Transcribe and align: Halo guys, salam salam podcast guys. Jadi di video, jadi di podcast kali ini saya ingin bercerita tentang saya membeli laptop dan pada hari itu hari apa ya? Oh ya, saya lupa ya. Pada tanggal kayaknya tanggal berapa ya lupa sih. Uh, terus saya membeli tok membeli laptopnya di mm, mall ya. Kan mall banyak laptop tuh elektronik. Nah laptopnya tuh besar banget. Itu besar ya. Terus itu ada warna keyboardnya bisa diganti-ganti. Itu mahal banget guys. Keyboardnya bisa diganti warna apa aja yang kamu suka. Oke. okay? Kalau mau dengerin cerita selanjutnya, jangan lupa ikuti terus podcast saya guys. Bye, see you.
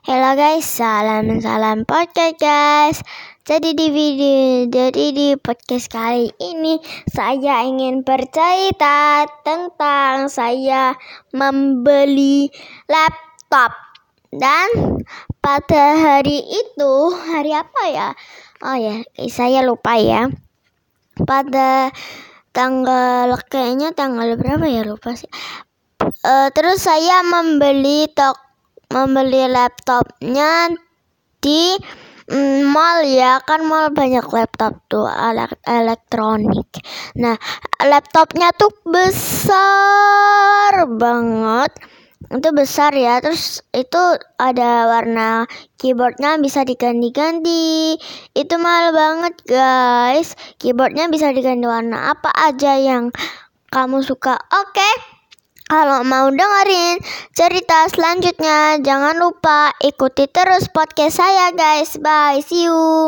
Halo 0.00 0.32
guys, 0.32 0.64
salam 0.64 1.44
salam 1.44 1.84
podcast 1.84 2.40
guys. 2.40 3.04
Jadi 3.44 3.76
di 3.76 3.92
video, 3.92 4.64
jadi 4.72 5.12
di 5.12 5.28
podcast 5.36 5.92
kali 5.92 6.32
ini 6.40 6.80
saya 7.04 7.68
ingin 7.68 8.00
bercerita 8.00 9.28
tentang 9.44 10.32
saya 10.32 10.96
membeli 11.36 12.48
laptop 12.88 13.76
dan 14.32 15.04
pada 15.44 15.84
hari 16.00 16.48
itu 16.48 16.92
hari 17.28 17.52
apa 17.52 17.82
ya? 17.92 18.08
Oh 18.64 18.80
ya, 18.80 19.04
saya 19.28 19.60
lupa 19.60 20.00
ya. 20.00 20.32
Pada 21.28 21.92
tanggal 22.56 23.36
kayaknya 23.52 23.92
tanggal 23.92 24.32
berapa 24.40 24.64
ya 24.64 24.80
lupa 24.80 25.12
sih. 25.12 25.28
Uh, 26.24 26.48
terus 26.56 26.88
saya 26.88 27.20
membeli 27.20 28.08
tok 28.16 28.49
membeli 28.90 29.46
laptopnya 29.46 30.74
di 31.38 31.78
mm, 32.26 32.66
mall 32.68 33.06
ya. 33.06 33.38
Kan 33.46 33.64
mall 33.64 33.94
banyak 33.94 34.26
laptop 34.28 34.82
tuh 34.90 35.06
elektronik. 35.64 36.68
Nah 37.16 37.38
laptopnya 37.80 38.50
tuh 38.54 38.74
besar 38.82 40.74
banget. 40.98 41.72
Itu 42.30 42.52
besar 42.52 42.92
ya. 42.92 43.22
Terus 43.22 43.64
itu 43.72 44.02
ada 44.36 44.86
warna 44.90 45.46
keyboardnya 45.78 46.36
bisa 46.42 46.66
diganti-ganti. 46.66 47.96
Itu 48.34 48.54
mahal 48.58 48.92
banget 48.92 49.34
guys. 49.46 50.34
Keyboardnya 50.58 51.08
bisa 51.08 51.30
diganti 51.30 51.64
warna 51.64 52.12
apa 52.12 52.30
aja 52.34 52.76
yang 52.76 53.14
kamu 53.70 54.02
suka. 54.02 54.34
Oke. 54.50 54.74
okay? 54.74 55.09
Kalau 55.70 56.02
mau 56.02 56.26
dengerin 56.34 56.98
cerita 57.30 57.86
selanjutnya, 57.86 58.82
jangan 58.82 59.14
lupa 59.22 59.70
ikuti 59.78 60.26
terus 60.26 60.66
podcast 60.66 61.22
saya 61.22 61.54
guys. 61.54 61.94
Bye, 62.02 62.42
see 62.42 62.66
you. 62.66 63.06